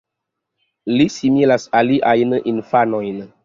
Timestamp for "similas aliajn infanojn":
1.17-3.25